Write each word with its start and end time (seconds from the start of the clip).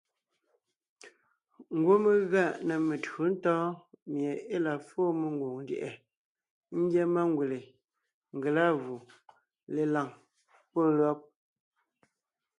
Ngwɔ́ 1.77 1.95
mé 2.03 2.11
gʉa 2.31 2.43
na 2.67 2.75
metÿǒ 2.87 3.21
ntɔ̌ɔn 3.33 3.73
mie 4.11 4.31
e 4.55 4.55
la 4.65 4.73
fóo 4.87 5.09
mengwòŋ 5.19 5.55
ndyɛ̀ʼɛ 5.63 5.91
ngyɛ́ 6.79 7.05
mangwèle, 7.13 7.59
ngelâvù, 8.35 8.95
lelàŋ 9.73 10.07
pɔ́ 10.71 10.85
lÿɔ́b. 10.97 11.19